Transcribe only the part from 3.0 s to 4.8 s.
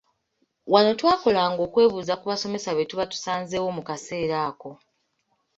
tusanzeewo mu kaseera ako.